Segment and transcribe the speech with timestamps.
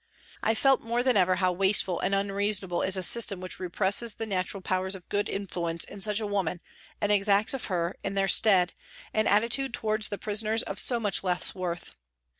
[0.41, 3.19] I felt more than ever how wasteful and unreasonable is a" A TRACK TO THE
[3.19, 6.25] WATER'S EDGE" 161 system which represses the natural powers of good influence in such a
[6.25, 6.59] woman
[6.99, 8.73] and exacts of her, in their stead,
[9.13, 11.95] an attitude towards the prisoners of so much less worth.